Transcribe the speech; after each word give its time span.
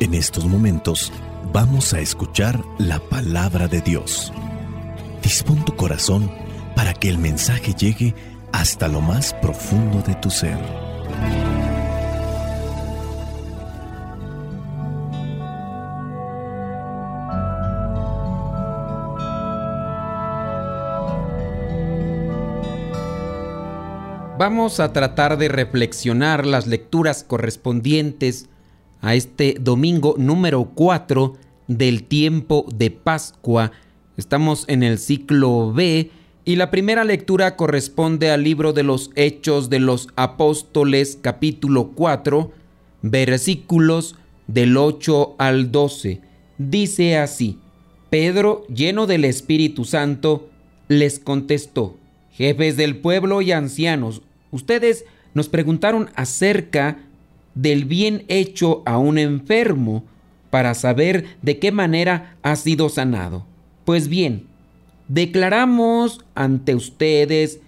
En 0.00 0.14
estos 0.14 0.46
momentos 0.46 1.12
vamos 1.52 1.92
a 1.92 2.00
escuchar 2.00 2.58
la 2.78 2.98
palabra 2.98 3.68
de 3.68 3.82
Dios. 3.82 4.32
Dispón 5.22 5.62
tu 5.66 5.76
corazón 5.76 6.32
para 6.74 6.94
que 6.94 7.10
el 7.10 7.18
mensaje 7.18 7.74
llegue 7.74 8.14
hasta 8.50 8.88
lo 8.88 9.02
más 9.02 9.34
profundo 9.42 10.00
de 10.00 10.14
tu 10.14 10.30
ser. 10.30 10.56
Vamos 24.38 24.80
a 24.80 24.94
tratar 24.94 25.36
de 25.36 25.48
reflexionar 25.48 26.46
las 26.46 26.66
lecturas 26.66 27.22
correspondientes 27.22 28.48
a 29.00 29.14
este 29.14 29.56
domingo 29.60 30.14
número 30.18 30.70
4 30.74 31.36
del 31.68 32.04
tiempo 32.04 32.66
de 32.74 32.90
Pascua. 32.90 33.72
Estamos 34.16 34.64
en 34.68 34.82
el 34.82 34.98
ciclo 34.98 35.72
B 35.72 36.10
y 36.44 36.56
la 36.56 36.70
primera 36.70 37.04
lectura 37.04 37.56
corresponde 37.56 38.30
al 38.30 38.44
libro 38.44 38.72
de 38.72 38.82
los 38.82 39.10
Hechos 39.14 39.70
de 39.70 39.78
los 39.78 40.08
Apóstoles 40.16 41.18
capítulo 41.20 41.92
4 41.94 42.52
versículos 43.02 44.16
del 44.46 44.76
8 44.76 45.36
al 45.38 45.70
12. 45.70 46.20
Dice 46.58 47.16
así, 47.16 47.58
Pedro, 48.10 48.66
lleno 48.66 49.06
del 49.06 49.24
Espíritu 49.24 49.84
Santo, 49.84 50.48
les 50.88 51.18
contestó, 51.18 51.96
jefes 52.32 52.76
del 52.76 52.98
pueblo 52.98 53.40
y 53.42 53.52
ancianos, 53.52 54.22
ustedes 54.50 55.04
nos 55.34 55.48
preguntaron 55.48 56.10
acerca 56.16 56.98
del 57.60 57.84
bien 57.84 58.24
hecho 58.28 58.82
a 58.86 58.96
un 58.96 59.18
enfermo 59.18 60.04
para 60.48 60.74
saber 60.74 61.36
de 61.42 61.58
qué 61.58 61.72
manera 61.72 62.36
ha 62.42 62.56
sido 62.56 62.88
sanado. 62.88 63.44
Pues 63.84 64.08
bien, 64.08 64.46
declaramos 65.08 66.24
ante 66.34 66.74
ustedes 66.74 67.60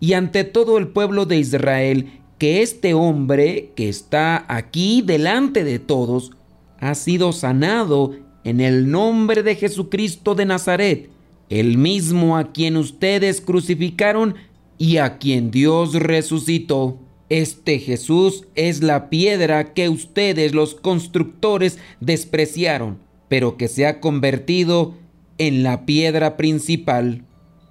y 0.00 0.12
ante 0.12 0.44
todo 0.44 0.76
el 0.76 0.88
pueblo 0.88 1.24
de 1.24 1.38
Israel 1.38 2.20
que 2.36 2.62
este 2.62 2.94
hombre 2.94 3.72
que 3.74 3.88
está 3.88 4.44
aquí 4.48 5.02
delante 5.02 5.64
de 5.64 5.78
todos 5.78 6.32
ha 6.78 6.94
sido 6.94 7.32
sanado 7.32 8.14
en 8.44 8.60
el 8.60 8.90
nombre 8.90 9.42
de 9.42 9.56
Jesucristo 9.56 10.34
de 10.34 10.44
Nazaret, 10.44 11.10
el 11.48 11.78
mismo 11.78 12.36
a 12.36 12.52
quien 12.52 12.76
ustedes 12.76 13.40
crucificaron 13.40 14.36
y 14.76 14.98
a 14.98 15.18
quien 15.18 15.50
Dios 15.50 15.94
resucitó. 15.94 16.98
Este 17.28 17.78
Jesús 17.78 18.46
es 18.54 18.82
la 18.82 19.10
piedra 19.10 19.74
que 19.74 19.88
ustedes 19.88 20.54
los 20.54 20.74
constructores 20.74 21.78
despreciaron, 22.00 22.98
pero 23.28 23.56
que 23.56 23.68
se 23.68 23.86
ha 23.86 24.00
convertido 24.00 24.94
en 25.36 25.62
la 25.62 25.84
piedra 25.84 26.36
principal. 26.36 27.24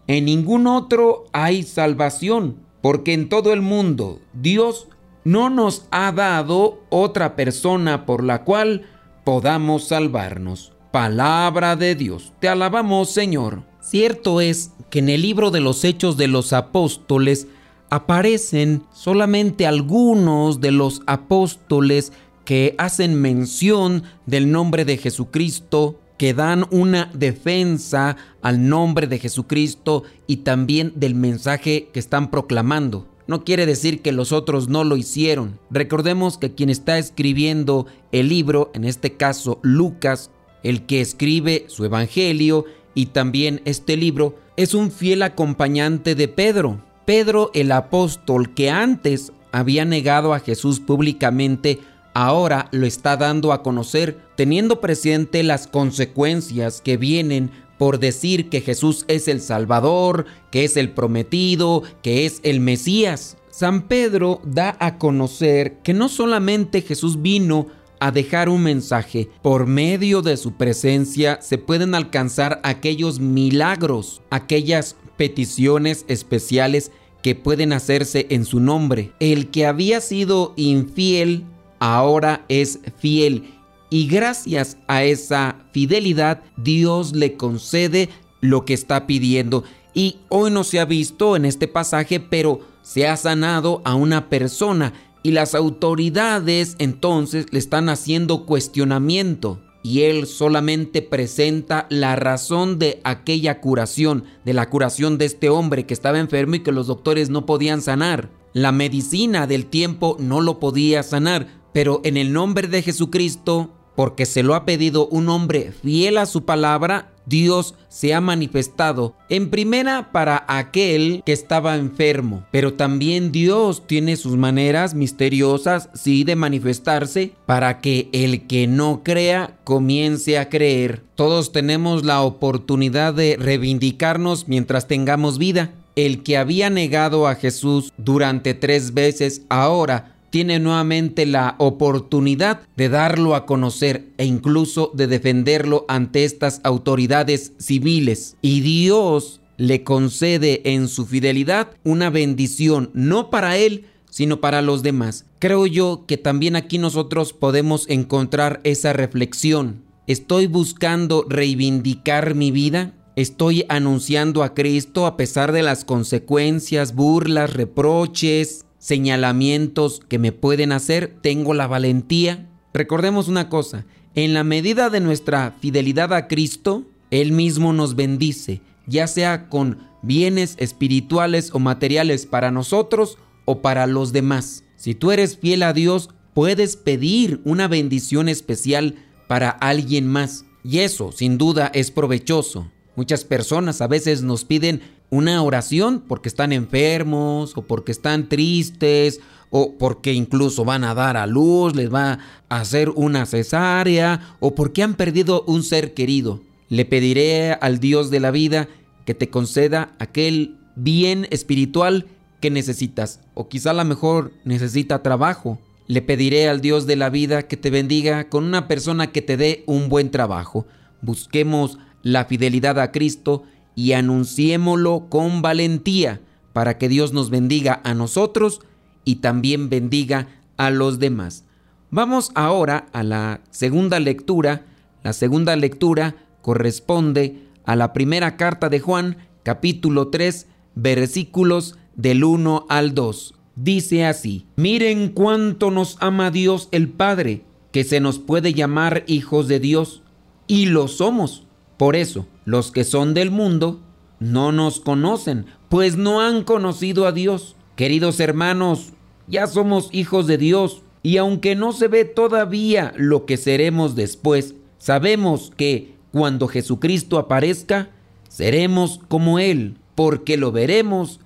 En 0.06 0.26
ningún 0.26 0.68
otro 0.68 1.26
hay 1.34 1.64
salvación, 1.64 2.58
porque 2.82 3.14
en 3.14 3.30
todo 3.30 3.52
el 3.52 3.62
mundo 3.62 4.22
Dios 4.34 4.88
no 5.24 5.50
nos 5.50 5.88
ha 5.92 6.12
dado 6.12 6.80
otra 6.90 7.36
persona 7.36 8.06
por 8.06 8.24
la 8.24 8.44
cual 8.44 8.84
podamos 9.26 9.88
salvarnos. 9.88 10.72
Palabra 10.92 11.76
de 11.76 11.96
Dios, 11.96 12.32
te 12.40 12.48
alabamos 12.48 13.10
Señor. 13.10 13.64
Cierto 13.82 14.40
es 14.40 14.72
que 14.90 15.00
en 15.00 15.10
el 15.10 15.24
libro 15.24 15.52
de 15.52 15.62
los 15.62 15.84
Hechos 15.84 16.16
de 16.16 16.28
los 16.28 16.54
Apóstoles 16.54 17.48
aparecen 17.90 18.84
solamente 18.94 19.66
algunos 19.66 20.62
de 20.62 20.72
los 20.72 21.02
apóstoles 21.06 22.12
que 22.46 22.76
hacen 22.78 23.20
mención 23.20 24.04
del 24.26 24.52
nombre 24.52 24.86
de 24.86 24.98
Jesucristo, 24.98 26.00
que 26.18 26.34
dan 26.34 26.66
una 26.72 27.12
defensa 27.14 28.18
al 28.42 28.68
nombre 28.68 29.08
de 29.08 29.20
Jesucristo 29.20 30.04
y 30.26 30.38
también 30.38 30.94
del 30.96 31.14
mensaje 31.14 31.90
que 31.94 32.00
están 32.00 32.32
proclamando. 32.32 33.06
No 33.28 33.44
quiere 33.44 33.66
decir 33.66 34.02
que 34.02 34.14
los 34.14 34.32
otros 34.32 34.70
no 34.70 34.86
lo 34.86 34.96
hicieron. 34.96 35.60
Recordemos 35.70 36.38
que 36.38 36.56
quien 36.56 36.70
está 36.70 36.98
escribiendo 36.98 37.86
el 38.14 38.30
libro, 38.30 38.72
en 38.74 38.86
este 38.86 39.18
caso 39.18 39.60
Lucas, 39.62 40.32
el 40.64 40.86
que 40.86 41.02
escribe 41.02 41.66
su 41.68 41.84
evangelio 41.84 42.66
y 42.96 43.08
también 43.08 43.62
este 43.66 43.98
libro, 43.98 44.36
es 44.56 44.74
un 44.74 44.92
fiel 44.92 45.22
acompañante 45.24 46.16
de 46.16 46.30
Pedro. 46.30 46.82
Pedro 47.08 47.52
el 47.54 47.72
apóstol 47.72 48.54
que 48.54 48.70
antes 48.70 49.32
había 49.54 49.86
negado 49.86 50.34
a 50.34 50.42
Jesús 50.42 50.82
públicamente, 50.82 51.80
ahora 52.14 52.68
lo 52.74 52.86
está 52.86 53.16
dando 53.16 53.54
a 53.54 53.64
conocer, 53.64 54.20
teniendo 54.36 54.82
presente 54.82 55.42
las 55.44 55.68
consecuencias 55.68 56.82
que 56.82 56.98
vienen 56.98 57.50
por 57.78 58.00
decir 58.00 58.50
que 58.50 58.60
Jesús 58.60 59.06
es 59.08 59.30
el 59.30 59.40
Salvador, 59.40 60.26
que 60.52 60.66
es 60.66 60.76
el 60.76 60.92
prometido, 60.92 61.84
que 62.02 62.26
es 62.26 62.42
el 62.44 62.60
Mesías. 62.60 63.38
San 63.52 63.84
Pedro 63.84 64.42
da 64.44 64.76
a 64.82 64.98
conocer 64.98 65.78
que 65.84 65.94
no 65.94 66.10
solamente 66.10 66.82
Jesús 66.82 67.22
vino 67.22 67.68
a 68.02 68.12
dejar 68.12 68.50
un 68.50 68.64
mensaje, 68.64 69.30
por 69.42 69.66
medio 69.66 70.22
de 70.22 70.36
su 70.36 70.58
presencia 70.58 71.40
se 71.42 71.58
pueden 71.58 71.96
alcanzar 71.96 72.60
aquellos 72.64 73.22
milagros, 73.22 74.22
aquellas 74.30 74.98
peticiones 75.18 76.06
especiales 76.08 76.92
que 77.22 77.36
pueden 77.36 77.74
hacerse 77.74 78.28
en 78.30 78.46
su 78.46 78.60
nombre. 78.60 79.12
El 79.20 79.50
que 79.50 79.66
había 79.66 80.00
sido 80.02 80.54
infiel 80.56 81.44
ahora 81.80 82.46
es 82.48 82.80
fiel 82.98 83.54
y 83.90 84.08
gracias 84.08 84.78
a 84.88 85.04
esa 85.04 85.58
fidelidad 85.72 86.44
Dios 86.58 87.14
le 87.16 87.36
concede 87.36 88.10
lo 88.42 88.66
que 88.66 88.74
está 88.74 89.08
pidiendo. 89.08 89.64
Y 89.94 90.18
hoy 90.30 90.52
no 90.52 90.64
se 90.64 90.80
ha 90.80 90.86
visto 90.86 91.36
en 91.36 91.46
este 91.46 91.68
pasaje, 91.68 92.20
pero 92.20 92.62
se 92.82 93.08
ha 93.08 93.18
sanado 93.18 93.82
a 93.84 93.96
una 93.96 94.30
persona 94.30 94.94
y 95.24 95.32
las 95.32 95.56
autoridades 95.56 96.76
entonces 96.80 97.48
le 97.52 97.60
están 97.60 97.90
haciendo 97.90 98.46
cuestionamiento 98.46 99.60
y 99.88 100.02
él 100.02 100.28
solamente 100.28 101.02
presenta 101.02 101.88
la 101.90 102.18
razón 102.18 102.78
de 102.78 103.00
aquella 103.06 103.62
curación, 103.62 104.26
de 104.44 104.54
la 104.54 104.70
curación 104.70 105.18
de 105.18 105.24
este 105.24 105.50
hombre 105.50 105.86
que 105.86 105.94
estaba 105.94 106.20
enfermo 106.20 106.56
y 106.56 106.60
que 106.60 106.74
los 106.74 106.88
doctores 106.88 107.30
no 107.30 107.46
podían 107.46 107.82
sanar. 107.82 108.30
La 108.52 108.74
medicina 108.74 109.48
del 109.48 109.68
tiempo 109.68 110.18
no 110.20 110.42
lo 110.42 110.60
podía 110.60 111.04
sanar, 111.04 111.48
pero 111.72 112.02
en 112.04 112.18
el 112.18 112.34
nombre 112.34 112.68
de 112.68 112.82
Jesucristo, 112.82 113.70
porque 113.96 114.26
se 114.26 114.44
lo 114.44 114.56
ha 114.56 114.66
pedido 114.66 115.08
un 115.08 115.30
hombre 115.30 115.72
fiel 115.72 116.18
a 116.18 116.26
su 116.26 116.44
palabra, 116.44 117.14
Dios 117.28 117.76
se 117.90 118.14
ha 118.14 118.22
manifestado 118.22 119.16
en 119.30 119.50
primera 119.50 120.12
para 120.12 120.46
aquel 120.48 121.22
que 121.26 121.34
estaba 121.34 121.76
enfermo, 121.76 122.44
pero 122.52 122.74
también 122.74 123.32
Dios 123.32 123.86
tiene 123.86 124.16
sus 124.16 124.38
maneras 124.38 124.96
misteriosas, 124.96 125.90
de 126.08 126.36
manifestarse 126.36 127.34
para 127.46 127.80
que 127.80 128.10
el 128.14 128.48
que 128.48 128.66
no 128.68 129.02
crea 129.04 129.58
comience 129.64 130.38
a 130.38 130.50
creer. 130.50 131.04
Todos 131.16 131.52
tenemos 131.52 132.06
la 132.06 132.22
oportunidad 132.22 133.14
de 133.14 133.38
reivindicarnos 133.38 134.48
mientras 134.48 134.88
tengamos 134.88 135.38
vida. 135.38 135.74
El 135.96 136.24
que 136.24 136.38
había 136.38 136.70
negado 136.70 137.28
a 137.28 137.36
Jesús 137.36 137.92
durante 137.98 138.54
tres 138.54 138.94
veces 138.94 139.42
ahora 139.50 140.17
tiene 140.30 140.60
nuevamente 140.60 141.26
la 141.26 141.56
oportunidad 141.58 142.62
de 142.76 142.90
darlo 142.90 143.36
a 143.36 143.46
conocer 143.46 144.08
e 144.18 144.26
incluso 144.26 144.92
de 144.94 145.08
defenderlo 145.08 145.86
ante 145.88 146.24
estas 146.24 146.62
autoridades 146.64 147.54
civiles. 147.58 148.38
Y 148.42 148.62
Dios 148.62 149.42
le 149.58 149.84
concede 149.84 150.62
en 150.66 150.88
su 150.88 151.06
fidelidad 151.06 151.70
una 151.84 152.10
bendición, 152.10 152.92
no 152.94 153.30
para 153.30 153.58
él, 153.58 153.86
sino 154.10 154.40
para 154.40 154.62
los 154.62 154.84
demás. 154.84 155.26
Creo 155.40 155.66
yo 155.66 156.06
que 156.08 156.18
también 156.18 156.56
aquí 156.56 156.78
nosotros 156.78 157.34
podemos 157.34 157.90
encontrar 157.90 158.62
esa 158.64 158.94
reflexión. 158.94 159.84
¿Estoy 160.08 160.48
buscando 160.48 161.26
reivindicar 161.28 162.34
mi 162.34 162.52
vida? 162.52 162.94
¿Estoy 163.16 163.66
anunciando 163.68 164.44
a 164.44 164.54
Cristo 164.54 165.06
a 165.08 165.18
pesar 165.18 165.52
de 165.52 165.64
las 165.64 165.86
consecuencias, 165.86 166.94
burlas, 166.94 167.54
reproches, 167.54 168.67
señalamientos 168.78 170.02
que 170.08 170.20
me 170.20 170.32
pueden 170.32 170.72
hacer, 170.72 171.18
tengo 171.22 171.54
la 171.54 171.68
valentía. 171.68 172.48
Recordemos 172.74 173.28
una 173.28 173.50
cosa, 173.50 173.86
en 174.16 174.34
la 174.34 174.44
medida 174.44 174.90
de 174.90 175.00
nuestra 175.00 175.56
fidelidad 175.60 176.14
a 176.14 176.28
Cristo, 176.28 176.86
Él 177.12 177.32
mismo 177.32 177.74
nos 177.74 177.96
bendice, 177.96 178.62
ya 178.88 179.08
sea 179.08 179.50
con 179.50 179.80
bienes 180.02 180.56
espirituales 180.58 181.52
o 181.54 181.60
materiales 181.60 182.26
para 182.26 182.52
nosotros 182.52 183.18
o 183.46 183.62
para 183.62 183.88
los 183.88 184.14
demás. 184.14 184.64
Si 184.76 184.96
tú 184.96 185.12
eres 185.12 185.38
fiel 185.38 185.64
a 185.64 185.74
Dios, 185.74 186.10
puedes 186.34 186.76
pedir 186.78 187.42
una 187.46 187.68
bendición 187.68 188.30
especial 188.30 188.96
para 189.28 189.50
alguien 189.50 190.08
más. 190.08 190.46
Y 190.64 190.80
eso, 190.80 191.12
sin 191.12 191.38
duda, 191.38 191.72
es 191.74 191.92
provechoso. 191.92 192.72
Muchas 192.98 193.24
personas 193.24 193.80
a 193.82 193.88
veces 193.88 194.24
nos 194.24 194.44
piden 194.44 194.82
una 195.12 195.44
oración 195.44 196.04
porque 196.08 196.30
están 196.30 196.52
enfermos 196.52 197.56
o 197.56 197.62
porque 197.62 197.92
están 197.92 198.28
tristes 198.28 199.22
o 199.52 199.76
porque 199.78 200.14
incluso 200.14 200.66
van 200.66 200.84
a 200.84 200.96
dar 200.96 201.16
a 201.16 201.28
luz, 201.28 201.76
les 201.76 201.94
va 201.94 202.18
a 202.50 202.60
hacer 202.60 202.90
una 202.90 203.28
cesárea, 203.28 204.36
o 204.40 204.56
porque 204.56 204.82
han 204.82 204.96
perdido 204.96 205.44
un 205.46 205.62
ser 205.62 205.94
querido. 205.94 206.42
Le 206.70 206.86
pediré 206.86 207.54
al 207.54 207.80
Dios 207.80 208.10
de 208.10 208.20
la 208.20 208.32
vida 208.32 208.68
que 209.06 209.14
te 209.14 209.30
conceda 209.30 209.94
aquel 210.00 210.58
bien 210.76 211.28
espiritual 211.30 212.08
que 212.42 212.50
necesitas, 212.50 213.20
o 213.36 213.48
quizá 213.48 213.70
a 213.70 213.76
lo 213.76 213.86
mejor 213.86 214.34
necesita 214.44 215.04
trabajo. 215.04 215.60
Le 215.86 216.02
pediré 216.02 216.50
al 216.50 216.62
Dios 216.62 216.88
de 216.88 216.96
la 216.96 217.12
vida 217.12 217.44
que 217.44 217.58
te 217.58 217.70
bendiga 217.70 218.28
con 218.28 218.44
una 218.44 218.68
persona 218.68 219.12
que 219.12 219.22
te 219.22 219.38
dé 219.38 219.64
un 219.68 219.88
buen 219.88 220.10
trabajo. 220.10 220.66
Busquemos 221.04 221.78
la 222.04 222.26
fidelidad 222.26 222.80
a 222.80 222.92
Cristo 222.92 223.44
y 223.76 223.94
anunciémoslo 223.94 225.08
con 225.10 225.42
valentía 225.42 226.22
para 226.54 226.78
que 226.78 226.90
Dios 226.90 227.14
nos 227.14 227.30
bendiga 227.30 227.82
a 227.84 227.94
nosotros 227.94 228.62
y 229.06 229.18
también 229.18 229.70
bendiga 229.70 230.28
a 230.58 230.70
los 230.72 231.00
demás. 231.00 231.46
Vamos 231.90 232.32
ahora 232.36 232.88
a 232.92 233.04
la 233.04 233.42
segunda 233.50 234.00
lectura. 234.00 234.66
La 235.04 235.14
segunda 235.14 235.56
lectura 235.56 236.16
corresponde 236.42 237.48
a 237.64 237.76
la 237.76 237.94
primera 237.94 238.36
carta 238.36 238.70
de 238.70 238.80
Juan, 238.80 239.18
capítulo 239.44 240.10
3, 240.10 240.48
versículos 240.76 241.78
del 241.96 242.24
1 242.24 242.66
al 242.70 242.94
2. 242.94 243.34
Dice 243.56 244.06
así, 244.06 244.46
miren 244.56 245.10
cuánto 245.10 245.72
nos 245.72 245.98
ama 246.00 246.30
Dios 246.30 246.68
el 246.72 246.90
Padre, 246.90 247.44
que 247.72 247.84
se 247.84 248.00
nos 248.00 248.20
puede 248.20 248.54
llamar 248.54 249.04
hijos 249.08 249.48
de 249.48 249.60
Dios, 249.60 250.04
y 250.48 250.68
lo 250.68 250.88
somos. 250.88 251.47
Por 251.78 251.96
eso, 251.96 252.26
los 252.46 252.72
que 252.72 252.84
son 252.84 253.14
del 253.14 253.32
mundo 253.32 253.80
no 254.20 254.52
nos 254.52 254.80
conocen, 254.80 255.46
pues 255.70 255.96
no 255.96 256.22
han 256.22 256.44
conocido 256.44 257.06
a 257.06 257.12
Dios. 257.12 257.56
Queridos 257.76 258.20
hermanos, 258.20 258.94
ya 259.28 259.46
somos 259.48 259.90
hijos 259.92 260.26
de 260.28 260.38
Dios, 260.38 260.82
y 261.04 261.18
aunque 261.18 261.56
no 261.56 261.74
se 261.74 261.88
ve 261.88 262.06
todavía 262.06 262.94
lo 262.98 263.26
que 263.26 263.38
seremos 263.38 263.96
después, 263.96 264.56
sabemos 264.80 265.52
que 265.56 265.96
cuando 266.12 266.48
Jesucristo 266.48 267.20
aparezca, 267.20 267.92
seremos 268.28 269.00
como 269.08 269.40
Él, 269.40 269.78
porque 269.96 270.38
lo 270.38 270.52
veremos 270.52 271.20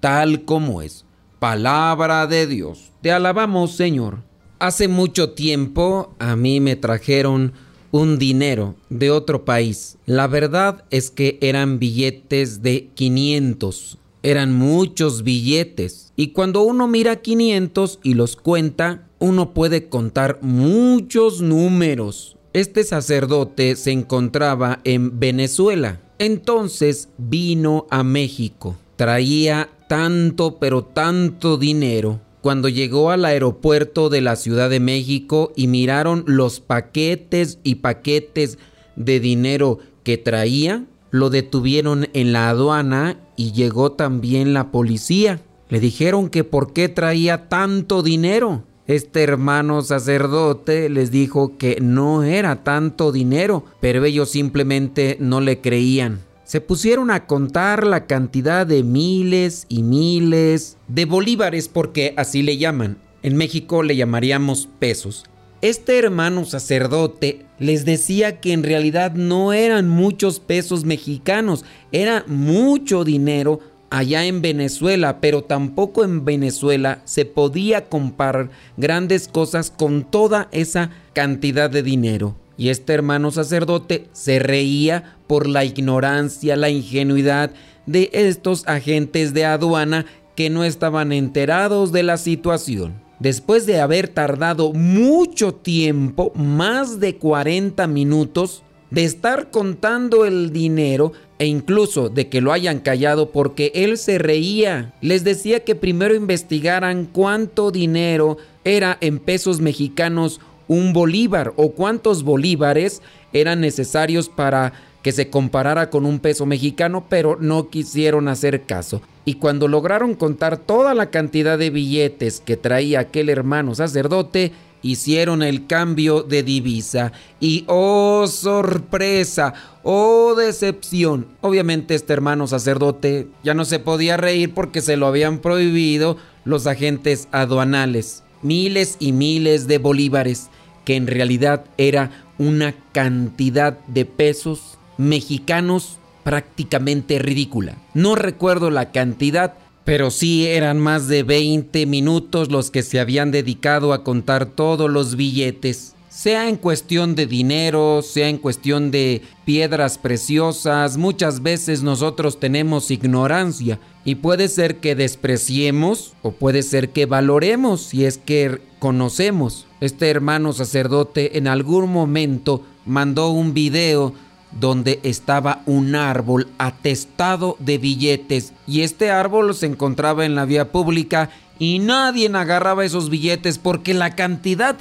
tal 0.00 0.44
como 0.44 0.82
es. 0.82 1.04
Palabra 1.38 2.26
de 2.26 2.46
Dios. 2.46 2.92
Te 3.02 3.12
alabamos, 3.12 3.72
Señor. 3.72 4.22
Hace 4.58 4.88
mucho 4.88 5.30
tiempo 5.34 6.14
a 6.18 6.34
mí 6.34 6.60
me 6.60 6.74
trajeron 6.74 7.52
un 7.90 8.18
dinero 8.18 8.74
de 8.90 9.10
otro 9.10 9.44
país. 9.44 9.98
La 10.06 10.26
verdad 10.26 10.84
es 10.90 11.10
que 11.10 11.38
eran 11.40 11.78
billetes 11.78 12.62
de 12.62 12.88
500. 12.94 13.98
Eran 14.22 14.52
muchos 14.52 15.22
billetes. 15.22 16.12
Y 16.16 16.28
cuando 16.28 16.62
uno 16.62 16.88
mira 16.88 17.16
500 17.16 18.00
y 18.02 18.14
los 18.14 18.36
cuenta, 18.36 19.08
uno 19.18 19.54
puede 19.54 19.88
contar 19.88 20.38
muchos 20.42 21.40
números. 21.40 22.36
Este 22.52 22.82
sacerdote 22.84 23.76
se 23.76 23.92
encontraba 23.92 24.80
en 24.84 25.20
Venezuela. 25.20 26.00
Entonces 26.18 27.08
vino 27.16 27.86
a 27.90 28.02
México. 28.02 28.76
Traía 28.96 29.70
tanto, 29.88 30.58
pero 30.58 30.84
tanto 30.84 31.56
dinero. 31.56 32.20
Cuando 32.48 32.70
llegó 32.70 33.10
al 33.10 33.26
aeropuerto 33.26 34.08
de 34.08 34.22
la 34.22 34.34
Ciudad 34.34 34.70
de 34.70 34.80
México 34.80 35.52
y 35.54 35.66
miraron 35.66 36.24
los 36.26 36.60
paquetes 36.60 37.58
y 37.62 37.74
paquetes 37.74 38.56
de 38.96 39.20
dinero 39.20 39.80
que 40.02 40.16
traía, 40.16 40.86
lo 41.10 41.28
detuvieron 41.28 42.08
en 42.14 42.32
la 42.32 42.48
aduana 42.48 43.18
y 43.36 43.52
llegó 43.52 43.92
también 43.92 44.54
la 44.54 44.70
policía. 44.70 45.42
Le 45.68 45.78
dijeron 45.78 46.30
que 46.30 46.42
por 46.42 46.72
qué 46.72 46.88
traía 46.88 47.50
tanto 47.50 48.02
dinero. 48.02 48.64
Este 48.86 49.22
hermano 49.22 49.82
sacerdote 49.82 50.88
les 50.88 51.10
dijo 51.10 51.58
que 51.58 51.76
no 51.82 52.22
era 52.22 52.64
tanto 52.64 53.12
dinero, 53.12 53.66
pero 53.78 54.06
ellos 54.06 54.30
simplemente 54.30 55.18
no 55.20 55.42
le 55.42 55.60
creían 55.60 56.20
se 56.48 56.62
pusieron 56.62 57.10
a 57.10 57.26
contar 57.26 57.86
la 57.86 58.06
cantidad 58.06 58.66
de 58.66 58.82
miles 58.82 59.66
y 59.68 59.82
miles 59.82 60.78
de 60.88 61.04
bolívares, 61.04 61.68
porque 61.68 62.14
así 62.16 62.42
le 62.42 62.56
llaman. 62.56 62.96
En 63.22 63.36
México 63.36 63.82
le 63.82 63.96
llamaríamos 63.96 64.66
pesos. 64.78 65.26
Este 65.60 65.98
hermano 65.98 66.46
sacerdote 66.46 67.44
les 67.58 67.84
decía 67.84 68.40
que 68.40 68.54
en 68.54 68.62
realidad 68.62 69.12
no 69.12 69.52
eran 69.52 69.90
muchos 69.90 70.40
pesos 70.40 70.86
mexicanos, 70.86 71.66
era 71.92 72.24
mucho 72.26 73.04
dinero 73.04 73.60
allá 73.90 74.24
en 74.24 74.40
Venezuela, 74.40 75.20
pero 75.20 75.44
tampoco 75.44 76.02
en 76.02 76.24
Venezuela 76.24 77.02
se 77.04 77.26
podía 77.26 77.90
comparar 77.90 78.48
grandes 78.78 79.28
cosas 79.28 79.70
con 79.70 80.02
toda 80.02 80.48
esa 80.50 80.92
cantidad 81.12 81.68
de 81.68 81.82
dinero. 81.82 82.36
Y 82.58 82.68
este 82.68 82.92
hermano 82.92 83.30
sacerdote 83.30 84.08
se 84.12 84.40
reía 84.40 85.16
por 85.26 85.46
la 85.46 85.64
ignorancia, 85.64 86.56
la 86.56 86.68
ingenuidad 86.68 87.52
de 87.86 88.10
estos 88.12 88.66
agentes 88.66 89.32
de 89.32 89.46
aduana 89.46 90.04
que 90.34 90.50
no 90.50 90.64
estaban 90.64 91.12
enterados 91.12 91.92
de 91.92 92.02
la 92.02 92.16
situación. 92.18 93.00
Después 93.20 93.64
de 93.64 93.80
haber 93.80 94.08
tardado 94.08 94.72
mucho 94.72 95.54
tiempo, 95.54 96.32
más 96.34 97.00
de 97.00 97.16
40 97.16 97.86
minutos, 97.86 98.62
de 98.90 99.04
estar 99.04 99.50
contando 99.50 100.24
el 100.24 100.52
dinero 100.52 101.12
e 101.38 101.46
incluso 101.46 102.08
de 102.08 102.28
que 102.28 102.40
lo 102.40 102.52
hayan 102.52 102.80
callado 102.80 103.30
porque 103.30 103.70
él 103.74 103.98
se 103.98 104.18
reía. 104.18 104.94
Les 105.00 105.24
decía 105.24 105.60
que 105.60 105.74
primero 105.74 106.14
investigaran 106.14 107.06
cuánto 107.06 107.70
dinero 107.70 108.38
era 108.64 108.98
en 109.00 109.18
pesos 109.18 109.60
mexicanos 109.60 110.40
un 110.68 110.92
bolívar 110.92 111.52
o 111.56 111.72
cuántos 111.72 112.22
bolívares 112.22 113.02
eran 113.32 113.60
necesarios 113.60 114.28
para 114.28 114.72
que 115.02 115.12
se 115.12 115.30
comparara 115.30 115.90
con 115.90 116.06
un 116.06 116.20
peso 116.20 116.46
mexicano, 116.46 117.06
pero 117.08 117.36
no 117.40 117.70
quisieron 117.70 118.28
hacer 118.28 118.64
caso. 118.64 119.00
Y 119.24 119.34
cuando 119.34 119.68
lograron 119.68 120.14
contar 120.14 120.58
toda 120.58 120.94
la 120.94 121.10
cantidad 121.10 121.58
de 121.58 121.70
billetes 121.70 122.40
que 122.40 122.56
traía 122.56 123.00
aquel 123.00 123.28
hermano 123.28 123.74
sacerdote, 123.74 124.52
hicieron 124.82 125.42
el 125.42 125.66
cambio 125.66 126.22
de 126.22 126.42
divisa. 126.42 127.12
Y 127.40 127.64
oh 127.66 128.26
sorpresa, 128.26 129.54
oh 129.82 130.34
decepción. 130.34 131.26
Obviamente 131.40 131.94
este 131.94 132.12
hermano 132.12 132.46
sacerdote 132.46 133.28
ya 133.42 133.54
no 133.54 133.64
se 133.64 133.78
podía 133.78 134.16
reír 134.16 134.54
porque 134.54 134.80
se 134.80 134.96
lo 134.96 135.06
habían 135.06 135.38
prohibido 135.38 136.16
los 136.44 136.66
agentes 136.66 137.28
aduanales. 137.32 138.22
Miles 138.42 138.96
y 139.00 139.12
miles 139.12 139.66
de 139.66 139.78
bolívares 139.78 140.48
que 140.88 140.96
en 140.96 141.06
realidad 141.06 141.66
era 141.76 142.24
una 142.38 142.74
cantidad 142.92 143.78
de 143.88 144.06
pesos 144.06 144.78
mexicanos 144.96 145.98
prácticamente 146.24 147.18
ridícula. 147.18 147.76
No 147.92 148.14
recuerdo 148.14 148.70
la 148.70 148.90
cantidad, 148.90 149.52
pero 149.84 150.10
sí 150.10 150.46
eran 150.46 150.80
más 150.80 151.06
de 151.06 151.24
20 151.24 151.84
minutos 151.84 152.50
los 152.50 152.70
que 152.70 152.82
se 152.82 153.00
habían 153.00 153.32
dedicado 153.32 153.92
a 153.92 154.02
contar 154.02 154.46
todos 154.46 154.88
los 154.88 155.14
billetes 155.14 155.94
sea 156.08 156.48
en 156.48 156.56
cuestión 156.56 157.14
de 157.14 157.26
dinero, 157.26 158.02
sea 158.02 158.28
en 158.28 158.38
cuestión 158.38 158.90
de 158.90 159.22
piedras 159.44 159.98
preciosas, 159.98 160.96
muchas 160.96 161.42
veces 161.42 161.82
nosotros 161.82 162.40
tenemos 162.40 162.90
ignorancia 162.90 163.78
y 164.04 164.16
puede 164.16 164.48
ser 164.48 164.76
que 164.76 164.94
despreciemos 164.94 166.14
o 166.22 166.32
puede 166.32 166.62
ser 166.62 166.90
que 166.90 167.06
valoremos 167.06 167.82
si 167.82 168.04
es 168.04 168.18
que 168.18 168.60
conocemos. 168.78 169.66
Este 169.80 170.08
hermano 170.08 170.52
sacerdote 170.52 171.38
en 171.38 171.46
algún 171.46 171.92
momento 171.92 172.62
mandó 172.86 173.30
un 173.30 173.52
video 173.52 174.14
donde 174.50 174.98
estaba 175.02 175.62
un 175.66 175.94
árbol 175.94 176.48
atestado 176.56 177.56
de 177.58 177.76
billetes 177.76 178.54
y 178.66 178.80
este 178.80 179.10
árbol 179.10 179.54
se 179.54 179.66
encontraba 179.66 180.24
en 180.24 180.34
la 180.34 180.46
vía 180.46 180.72
pública 180.72 181.28
y 181.58 181.80
nadie 181.80 182.28
agarraba 182.28 182.84
esos 182.84 183.10
billetes 183.10 183.58
porque 183.58 183.92
la 183.92 184.14
cantidad 184.14 184.76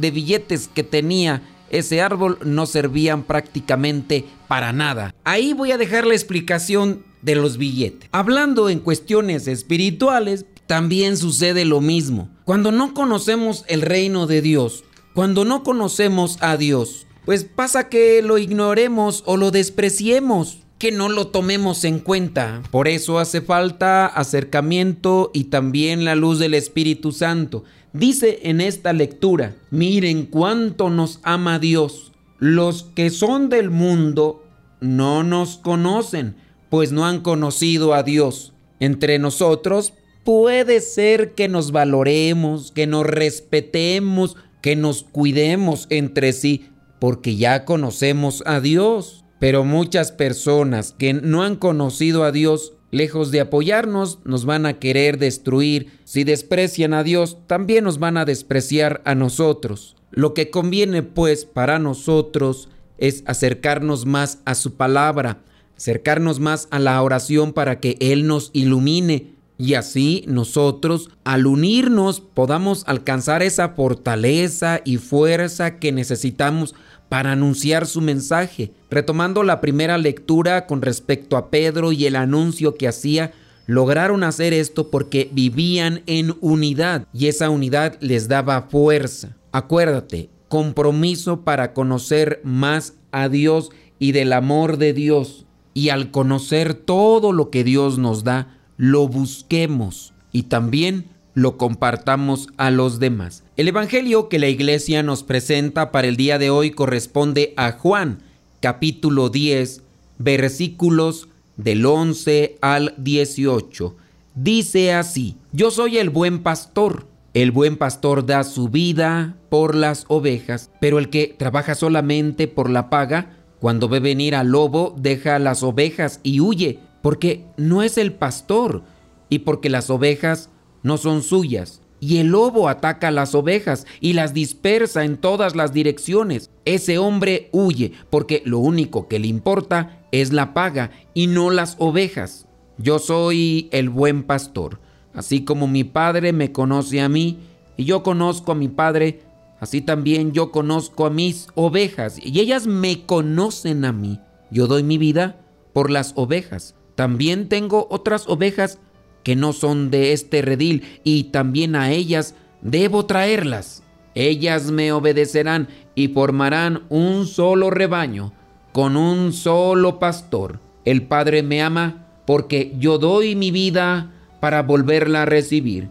de 0.00 0.10
billetes 0.10 0.68
que 0.68 0.82
tenía 0.82 1.42
ese 1.70 2.00
árbol 2.02 2.38
no 2.44 2.66
servían 2.66 3.22
prácticamente 3.22 4.24
para 4.48 4.72
nada. 4.72 5.14
Ahí 5.24 5.52
voy 5.52 5.70
a 5.72 5.78
dejar 5.78 6.06
la 6.06 6.14
explicación 6.14 7.04
de 7.22 7.36
los 7.36 7.56
billetes. 7.56 8.08
Hablando 8.12 8.68
en 8.68 8.80
cuestiones 8.80 9.46
espirituales, 9.46 10.46
también 10.66 11.16
sucede 11.16 11.64
lo 11.64 11.80
mismo. 11.80 12.28
Cuando 12.44 12.72
no 12.72 12.92
conocemos 12.92 13.64
el 13.68 13.82
reino 13.82 14.26
de 14.26 14.42
Dios, 14.42 14.84
cuando 15.14 15.44
no 15.44 15.62
conocemos 15.62 16.38
a 16.40 16.56
Dios, 16.56 17.06
pues 17.24 17.44
pasa 17.44 17.88
que 17.88 18.22
lo 18.22 18.38
ignoremos 18.38 19.22
o 19.26 19.36
lo 19.36 19.50
despreciemos, 19.50 20.58
que 20.80 20.90
no 20.92 21.10
lo 21.10 21.26
tomemos 21.26 21.84
en 21.84 21.98
cuenta. 21.98 22.62
Por 22.70 22.88
eso 22.88 23.18
hace 23.18 23.42
falta 23.42 24.06
acercamiento 24.06 25.30
y 25.34 25.44
también 25.44 26.06
la 26.06 26.14
luz 26.14 26.38
del 26.38 26.54
Espíritu 26.54 27.12
Santo. 27.12 27.64
Dice 27.92 28.40
en 28.44 28.62
esta 28.62 28.94
lectura, 28.94 29.54
miren 29.70 30.24
cuánto 30.24 30.88
nos 30.88 31.20
ama 31.22 31.58
Dios. 31.58 32.12
Los 32.38 32.84
que 32.94 33.10
son 33.10 33.50
del 33.50 33.68
mundo 33.68 34.42
no 34.80 35.22
nos 35.22 35.58
conocen, 35.58 36.34
pues 36.70 36.92
no 36.92 37.04
han 37.04 37.20
conocido 37.20 37.92
a 37.92 38.02
Dios. 38.02 38.54
Entre 38.80 39.18
nosotros, 39.18 39.92
puede 40.24 40.80
ser 40.80 41.34
que 41.34 41.48
nos 41.48 41.72
valoremos, 41.72 42.72
que 42.72 42.86
nos 42.86 43.04
respetemos, 43.04 44.34
que 44.62 44.76
nos 44.76 45.02
cuidemos 45.02 45.86
entre 45.90 46.32
sí, 46.32 46.70
porque 46.98 47.36
ya 47.36 47.66
conocemos 47.66 48.42
a 48.46 48.60
Dios. 48.60 49.20
Pero 49.40 49.64
muchas 49.64 50.12
personas 50.12 50.94
que 50.96 51.12
no 51.14 51.42
han 51.42 51.56
conocido 51.56 52.22
a 52.22 52.30
Dios, 52.30 52.74
lejos 52.92 53.32
de 53.32 53.40
apoyarnos, 53.40 54.20
nos 54.24 54.44
van 54.44 54.66
a 54.66 54.78
querer 54.78 55.18
destruir. 55.18 55.98
Si 56.04 56.22
desprecian 56.22 56.94
a 56.94 57.02
Dios, 57.02 57.38
también 57.48 57.82
nos 57.82 57.98
van 57.98 58.18
a 58.18 58.24
despreciar 58.24 59.02
a 59.04 59.16
nosotros. 59.16 59.96
Lo 60.12 60.34
que 60.34 60.50
conviene 60.50 61.02
pues 61.02 61.46
para 61.46 61.78
nosotros 61.78 62.68
es 62.98 63.24
acercarnos 63.26 64.06
más 64.06 64.40
a 64.44 64.54
su 64.54 64.74
palabra, 64.74 65.38
acercarnos 65.76 66.38
más 66.38 66.68
a 66.70 66.78
la 66.78 67.02
oración 67.02 67.52
para 67.52 67.80
que 67.80 67.96
Él 67.98 68.26
nos 68.26 68.50
ilumine 68.52 69.40
y 69.60 69.74
así 69.74 70.24
nosotros 70.26 71.10
al 71.22 71.46
unirnos 71.46 72.20
podamos 72.22 72.82
alcanzar 72.86 73.42
esa 73.42 73.70
fortaleza 73.70 74.80
y 74.86 74.96
fuerza 74.96 75.78
que 75.78 75.92
necesitamos 75.92 76.74
para 77.10 77.32
anunciar 77.32 77.86
su 77.86 78.00
mensaje. 78.00 78.72
Retomando 78.88 79.42
la 79.42 79.60
primera 79.60 79.98
lectura 79.98 80.66
con 80.66 80.80
respecto 80.80 81.36
a 81.36 81.50
Pedro 81.50 81.92
y 81.92 82.06
el 82.06 82.16
anuncio 82.16 82.76
que 82.76 82.88
hacía, 82.88 83.32
lograron 83.66 84.22
hacer 84.22 84.54
esto 84.54 84.90
porque 84.90 85.28
vivían 85.32 86.02
en 86.06 86.34
unidad 86.40 87.06
y 87.12 87.26
esa 87.26 87.50
unidad 87.50 87.98
les 88.00 88.28
daba 88.28 88.62
fuerza. 88.62 89.36
Acuérdate, 89.50 90.30
compromiso 90.48 91.42
para 91.42 91.74
conocer 91.74 92.40
más 92.44 92.94
a 93.10 93.28
Dios 93.28 93.70
y 93.98 94.12
del 94.12 94.32
amor 94.32 94.78
de 94.78 94.92
Dios. 94.92 95.46
Y 95.74 95.88
al 95.88 96.12
conocer 96.12 96.74
todo 96.74 97.32
lo 97.32 97.50
que 97.50 97.64
Dios 97.64 97.98
nos 97.98 98.22
da, 98.22 98.56
lo 98.76 99.08
busquemos 99.08 100.14
y 100.32 100.44
también 100.44 101.06
lo 101.34 101.56
compartamos 101.56 102.48
a 102.56 102.70
los 102.70 102.98
demás. 102.98 103.44
El 103.56 103.68
Evangelio 103.68 104.28
que 104.28 104.38
la 104.38 104.48
iglesia 104.48 105.02
nos 105.02 105.22
presenta 105.22 105.92
para 105.92 106.08
el 106.08 106.16
día 106.16 106.38
de 106.38 106.50
hoy 106.50 106.70
corresponde 106.70 107.54
a 107.56 107.72
Juan, 107.72 108.22
capítulo 108.60 109.28
10, 109.28 109.82
versículos 110.18 111.28
del 111.56 111.86
11 111.86 112.58
al 112.60 112.94
18. 112.98 113.96
Dice 114.34 114.92
así, 114.92 115.36
yo 115.52 115.70
soy 115.70 115.98
el 115.98 116.10
buen 116.10 116.42
pastor. 116.42 117.06
El 117.32 117.52
buen 117.52 117.76
pastor 117.76 118.26
da 118.26 118.42
su 118.42 118.68
vida 118.68 119.36
por 119.50 119.74
las 119.76 120.04
ovejas, 120.08 120.70
pero 120.80 120.98
el 120.98 121.10
que 121.10 121.34
trabaja 121.38 121.76
solamente 121.76 122.48
por 122.48 122.68
la 122.68 122.90
paga, 122.90 123.36
cuando 123.60 123.88
ve 123.88 124.00
venir 124.00 124.34
al 124.34 124.48
lobo, 124.48 124.96
deja 124.98 125.38
las 125.38 125.62
ovejas 125.62 126.18
y 126.22 126.40
huye, 126.40 126.80
porque 127.02 127.44
no 127.56 127.82
es 127.82 127.98
el 127.98 128.12
pastor 128.12 128.82
y 129.28 129.40
porque 129.40 129.70
las 129.70 129.90
ovejas 129.90 130.49
no 130.82 130.98
son 130.98 131.22
suyas. 131.22 131.80
Y 132.00 132.16
el 132.16 132.28
lobo 132.28 132.68
ataca 132.68 133.08
a 133.08 133.12
las 133.12 133.34
ovejas 133.34 133.86
y 134.00 134.14
las 134.14 134.32
dispersa 134.32 135.04
en 135.04 135.18
todas 135.18 135.54
las 135.54 135.74
direcciones. 135.74 136.50
Ese 136.64 136.96
hombre 136.96 137.50
huye 137.52 137.92
porque 138.08 138.42
lo 138.46 138.58
único 138.58 139.06
que 139.06 139.18
le 139.18 139.26
importa 139.26 140.00
es 140.10 140.32
la 140.32 140.54
paga 140.54 140.92
y 141.12 141.26
no 141.26 141.50
las 141.50 141.76
ovejas. 141.78 142.46
Yo 142.78 142.98
soy 142.98 143.68
el 143.72 143.90
buen 143.90 144.22
pastor. 144.22 144.80
Así 145.12 145.44
como 145.44 145.66
mi 145.66 145.84
Padre 145.84 146.32
me 146.32 146.52
conoce 146.52 147.02
a 147.02 147.08
mí 147.08 147.38
y 147.76 147.84
yo 147.84 148.02
conozco 148.02 148.52
a 148.52 148.54
mi 148.54 148.68
Padre, 148.68 149.22
así 149.58 149.82
también 149.82 150.32
yo 150.32 150.50
conozco 150.50 151.04
a 151.04 151.10
mis 151.10 151.48
ovejas 151.54 152.18
y 152.22 152.40
ellas 152.40 152.66
me 152.66 153.04
conocen 153.04 153.84
a 153.84 153.92
mí. 153.92 154.20
Yo 154.50 154.66
doy 154.66 154.82
mi 154.82 154.96
vida 154.96 155.40
por 155.72 155.90
las 155.90 156.12
ovejas. 156.16 156.74
También 156.94 157.48
tengo 157.48 157.86
otras 157.90 158.28
ovejas 158.28 158.78
que 159.22 159.36
no 159.36 159.52
son 159.52 159.90
de 159.90 160.12
este 160.12 160.42
redil 160.42 160.84
y 161.04 161.24
también 161.24 161.76
a 161.76 161.90
ellas 161.90 162.34
debo 162.62 163.06
traerlas. 163.06 163.82
Ellas 164.14 164.70
me 164.70 164.92
obedecerán 164.92 165.68
y 165.94 166.08
formarán 166.08 166.82
un 166.88 167.26
solo 167.26 167.70
rebaño 167.70 168.32
con 168.72 168.96
un 168.96 169.32
solo 169.32 169.98
pastor. 169.98 170.60
El 170.84 171.02
Padre 171.02 171.42
me 171.42 171.62
ama 171.62 172.06
porque 172.26 172.74
yo 172.78 172.98
doy 172.98 173.36
mi 173.36 173.50
vida 173.50 174.12
para 174.40 174.62
volverla 174.62 175.22
a 175.22 175.26
recibir. 175.26 175.88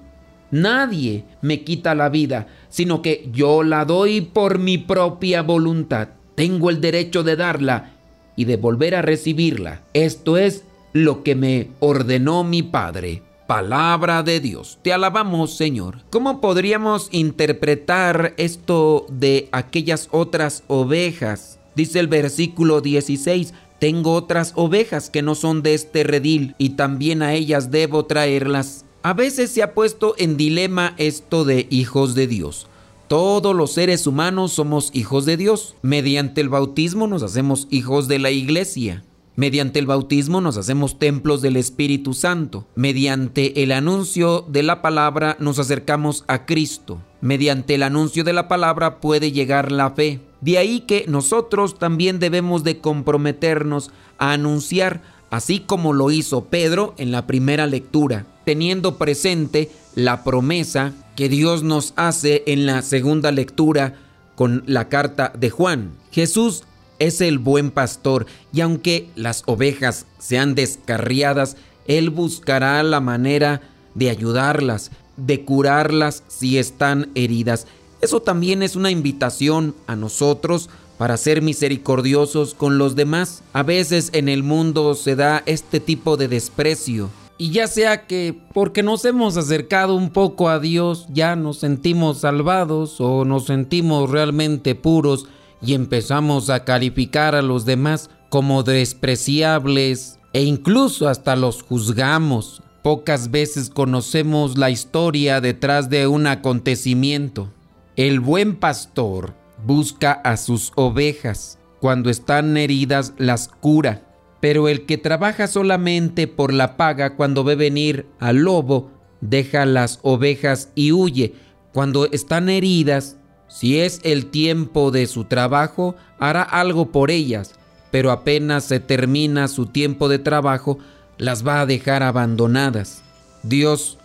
Nadie 0.52 1.26
me 1.42 1.64
quita 1.64 1.94
la 1.94 2.10
vida, 2.10 2.48
sino 2.70 3.02
que 3.02 3.30
yo 3.32 3.64
la 3.64 3.86
doy 3.86 4.22
por 4.22 4.58
mi 4.58 4.78
propia 4.78 5.44
voluntad. 5.44 6.10
Tengo 6.36 6.70
el 6.70 6.82
derecho 6.82 7.24
de 7.24 7.36
darla 7.36 7.94
y 8.36 8.46
de 8.46 8.58
volver 8.58 8.96
a 8.96 9.02
recibirla. 9.02 9.84
Esto 9.94 10.38
es 10.38 10.64
lo 10.93 11.24
que 11.24 11.36
me 11.36 11.72
ordenó 11.79 12.43
mi 12.43 12.63
Padre. 12.63 13.24
Palabra 13.48 14.22
de 14.22 14.39
Dios. 14.39 14.77
Te 14.84 14.93
alabamos, 14.93 15.58
Señor. 15.58 16.03
¿Cómo 16.12 16.39
podríamos 16.39 17.10
interpretar 17.12 18.36
esto 18.38 19.08
de 19.10 19.50
aquellas 19.51 20.08
otras 20.12 20.63
ovejas? 20.67 21.60
Dice 21.75 22.00
el 22.00 22.08
versículo 22.08 22.81
16, 22.81 23.53
tengo 23.79 24.13
otras 24.13 24.53
ovejas 24.55 25.10
que 25.10 25.22
no 25.22 25.34
son 25.34 25.63
de 25.63 25.74
este 25.74 26.03
redil 26.03 26.53
y 26.58 26.72
también 26.72 27.24
a 27.24 27.34
ellas 27.34 27.72
debo 27.72 28.05
traerlas. 28.05 28.86
A 29.01 29.13
veces 29.13 29.50
se 29.50 29.63
ha 29.63 29.74
puesto 29.74 30.13
en 30.17 30.36
dilema 30.36 30.93
esto 30.98 31.46
de 31.46 31.67
hijos 31.72 32.15
de 32.15 32.27
Dios. 32.27 32.67
Todos 33.08 33.55
los 33.55 33.72
seres 33.72 34.05
humanos 34.05 34.51
somos 34.51 34.91
hijos 34.93 35.25
de 35.25 35.38
Dios. 35.38 35.75
Mediante 35.81 36.41
el 36.41 36.50
bautismo 36.50 37.08
nos 37.08 37.24
hacemos 37.24 37.67
hijos 37.72 38.08
de 38.08 38.19
la 38.19 38.29
iglesia. 38.29 39.03
Mediante 39.39 39.79
el 39.79 39.86
bautismo 39.86 40.41
nos 40.41 40.58
hacemos 40.58 41.00
templos 41.00 41.41
del 41.41 41.55
Espíritu 41.55 42.13
Santo. 42.13 42.67
Mediante 42.75 43.63
el 43.63 43.72
anuncio 43.72 44.46
de 44.46 44.63
la 44.63 44.81
palabra 44.81 45.38
nos 45.39 45.60
acercamos 45.60 46.25
a 46.27 46.46
Cristo. 46.46 47.01
Mediante 47.22 47.75
el 47.75 47.84
anuncio 47.84 48.25
de 48.25 48.34
la 48.34 48.50
palabra 48.50 49.00
puede 49.00 49.31
llegar 49.31 49.72
la 49.72 49.91
fe. 49.91 50.19
De 50.41 50.58
ahí 50.58 50.81
que 50.81 51.05
nosotros 51.08 51.79
también 51.79 52.19
debemos 52.19 52.65
de 52.65 52.79
comprometernos 52.79 53.91
a 54.17 54.34
anunciar, 54.34 55.01
así 55.29 55.62
como 55.62 55.93
lo 55.93 56.12
hizo 56.12 56.43
Pedro 56.43 56.93
en 56.98 57.13
la 57.13 57.25
primera 57.25 57.65
lectura, 57.65 58.25
teniendo 58.43 58.98
presente 58.98 59.72
la 59.96 60.25
promesa 60.25 60.91
que 61.15 61.29
Dios 61.29 61.63
nos 61.63 61.93
hace 61.96 62.43
en 62.46 62.65
la 62.65 62.81
segunda 62.81 63.31
lectura 63.31 63.93
con 64.36 64.63
la 64.65 64.89
carta 64.89 65.31
de 65.34 65.50
Juan. 65.50 65.91
Jesús 66.12 66.65
es 67.00 67.22
el 67.22 67.39
buen 67.39 67.72
pastor 67.72 68.25
y 68.53 68.62
aunque 68.62 69.10
las 69.15 69.44
ovejas 69.46 70.06
sean 70.20 70.56
descarriadas, 70.56 71.58
Él 71.88 72.10
buscará 72.10 72.84
la 72.84 73.00
manera 73.00 73.62
de 73.96 74.10
ayudarlas, 74.10 74.91
de 75.18 75.44
curarlas 75.44 76.24
si 76.27 76.58
están 76.58 77.10
heridas. 77.15 77.68
Eso 78.01 78.22
también 78.22 78.63
es 78.63 78.75
una 78.75 78.91
invitación 78.91 79.75
a 79.88 79.96
nosotros 79.96 80.70
para 80.98 81.18
ser 81.18 81.41
misericordiosos 81.41 82.53
con 82.53 82.77
los 82.77 82.96
demás. 82.96 83.41
A 83.53 83.63
veces 83.63 84.10
en 84.13 84.29
el 84.29 84.44
mundo 84.44 84.96
se 84.96 85.15
da 85.15 85.44
este 85.46 85.79
tipo 85.79 86.18
de 86.18 86.27
desprecio. 86.27 87.10
Y 87.38 87.51
ya 87.51 87.68
sea 87.68 88.06
que 88.06 88.38
porque 88.53 88.84
nos 88.84 89.06
hemos 89.06 89.38
acercado 89.38 89.96
un 89.96 90.10
poco 90.10 90.50
a 90.50 90.60
Dios 90.60 91.08
ya 91.10 91.38
nos 91.38 91.60
sentimos 91.60 92.20
salvados 92.20 93.00
o 93.00 93.24
nos 93.24 93.46
sentimos 93.46 94.10
realmente 94.10 94.75
puros 94.75 95.25
y 95.62 95.74
empezamos 95.74 96.50
a 96.50 96.63
calificar 96.63 97.36
a 97.36 97.42
los 97.42 97.66
demás 97.66 98.10
como 98.30 98.63
despreciables 98.63 100.20
e 100.34 100.44
incluso 100.44 101.08
hasta 101.08 101.36
los 101.36 101.63
juzgamos. 101.63 102.62
Pocas 102.84 103.32
veces 103.32 103.70
conocemos 103.70 104.58
la 104.58 104.70
historia 104.70 105.42
detrás 105.42 105.89
de 105.89 106.08
un 106.08 106.28
acontecimiento. 106.28 107.51
El 107.96 108.20
buen 108.20 108.56
pastor 108.56 109.36
busca 109.66 110.13
a 110.13 110.38
sus 110.38 110.72
ovejas. 110.75 111.60
Cuando 111.82 112.10
están 112.10 112.58
heridas 112.58 113.13
las 113.18 113.48
cura. 113.48 114.06
Pero 114.42 114.70
el 114.70 114.86
que 114.86 114.98
trabaja 114.98 115.48
solamente 115.48 116.28
por 116.28 116.54
la 116.54 116.78
paga 116.78 117.16
cuando 117.16 117.44
ve 117.44 117.56
venir 117.56 118.06
al 118.20 118.38
lobo, 118.38 118.92
deja 119.22 119.66
las 119.66 120.00
ovejas 120.01 120.72
y 120.75 120.94
huye. 120.94 121.34
Cuando 121.74 122.06
están 122.12 122.50
heridas, 122.50 123.18
si 123.50 123.79
es 123.79 124.00
el 124.03 124.27
tiempo 124.27 124.91
de 124.91 125.06
su 125.08 125.25
trabajo, 125.25 125.96
hará 126.20 126.44
algo 126.44 126.91
por 126.91 127.12
ellas, 127.12 127.56
pero 127.91 128.12
apenas 128.12 128.63
se 128.63 128.79
termina 128.79 129.50
su 129.50 129.65
tiempo 129.65 130.08
de 130.08 130.20
trabajo, 130.20 130.79
las 131.18 131.46
va 131.46 131.60
a 131.60 131.65
dejar 131.65 132.03
abandonadas. 132.03 133.03
Dios 133.44 133.98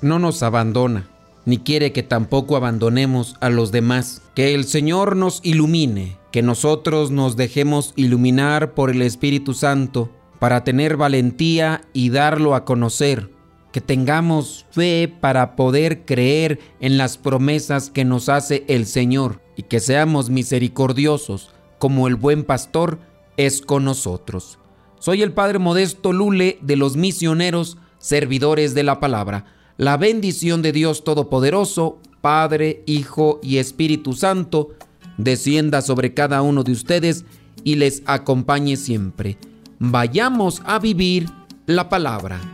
no 0.00 0.18
nos 0.18 0.42
abandona 0.42 1.08
ni 1.46 1.58
quiere 1.58 1.92
que 1.92 2.02
tampoco 2.02 2.56
abandonemos 2.56 3.36
a 3.40 3.50
los 3.50 3.72
demás. 3.72 4.22
Que 4.34 4.54
el 4.54 4.64
Señor 4.64 5.16
nos 5.16 5.40
ilumine, 5.42 6.16
que 6.30 6.42
nosotros 6.42 7.10
nos 7.10 7.36
dejemos 7.36 7.92
iluminar 7.96 8.72
por 8.72 8.90
el 8.90 9.02
Espíritu 9.02 9.54
Santo 9.54 10.10
para 10.38 10.64
tener 10.64 10.96
valentía 10.96 11.82
y 11.92 12.10
darlo 12.10 12.54
a 12.54 12.64
conocer. 12.64 13.30
Que 13.74 13.80
tengamos 13.82 14.64
fe 14.70 15.12
para 15.20 15.56
poder 15.56 16.06
creer 16.06 16.60
en 16.80 16.96
las 16.96 17.18
promesas 17.18 17.90
que 17.90 18.06
nos 18.06 18.30
hace 18.30 18.64
el 18.68 18.86
Señor 18.86 19.42
y 19.56 19.64
que 19.64 19.80
seamos 19.80 20.30
misericordiosos 20.30 21.50
como 21.78 22.06
el 22.06 22.14
buen 22.14 22.44
pastor 22.44 23.00
es 23.36 23.60
con 23.60 23.84
nosotros. 23.84 24.60
Soy 24.98 25.22
el 25.22 25.32
Padre 25.32 25.58
Modesto 25.58 26.12
Lule 26.12 26.58
de 26.62 26.76
los 26.76 26.96
misioneros 26.96 27.76
servidores 27.98 28.74
de 28.74 28.84
la 28.84 29.00
palabra 29.00 29.44
la 29.76 29.96
bendición 29.96 30.62
de 30.62 30.70
Dios 30.70 31.02
Todopoderoso, 31.02 31.98
Padre, 32.20 32.84
Hijo 32.86 33.40
y 33.42 33.58
Espíritu 33.58 34.12
Santo, 34.12 34.70
descienda 35.18 35.82
sobre 35.82 36.14
cada 36.14 36.42
uno 36.42 36.62
de 36.62 36.70
ustedes 36.70 37.24
y 37.64 37.74
les 37.74 38.02
acompañe 38.06 38.76
siempre. 38.76 39.36
Vayamos 39.80 40.62
a 40.64 40.78
vivir 40.78 41.28
la 41.66 41.88
palabra. 41.88 42.53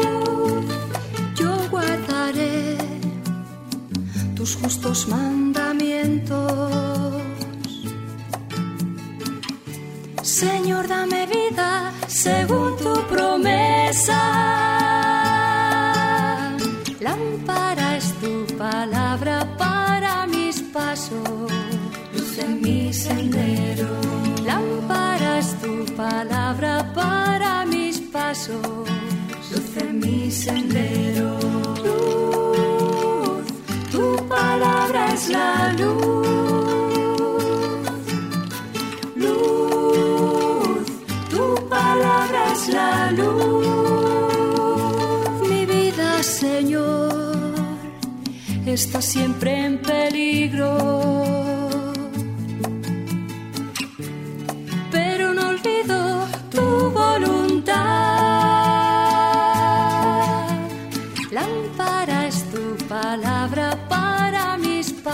Tus 4.41 4.55
justos 4.55 5.07
mandamientos. 5.07 6.71
Señor, 10.23 10.87
dame 10.87 11.27
vida 11.27 11.93
según 12.07 12.75
tu 12.77 12.93
promesa. 13.07 14.19
Lámpara 16.99 17.99
tu 18.19 18.57
palabra 18.57 19.35
para 19.59 20.25
mis 20.25 20.59
pasos, 20.73 21.51
luz 22.15 22.37
en 22.39 22.61
mi 22.61 22.91
sendero. 22.91 23.89
Lámpara 24.43 25.39
tu 25.61 25.85
palabra 25.95 26.91
para 26.95 27.63
mis 27.67 27.99
pasos, 28.15 28.89
luz 29.51 29.77
en 29.77 29.99
mi 29.99 30.31
sendero. 30.31 31.40
Es 35.21 35.29
la 35.29 35.73
luz. 35.73 36.27
Luz, 39.15 40.85
tu 41.29 41.69
palabra 41.69 42.51
es 42.53 42.67
la 42.69 43.11
luz. 43.11 44.69
Mi 45.49 45.65
vida, 45.65 46.23
Señor, 46.23 47.55
está 48.65 49.01
siempre 49.01 49.65
en 49.65 49.81
peligro. 49.81 50.69
Pero 54.91 55.33
no 55.33 55.49
olvido 55.49 56.27
tu 56.49 56.91
voluntad. 56.91 57.77
Lámpara 61.31 62.27
es 62.27 62.43
tu 62.51 62.63
palabra 62.87 63.77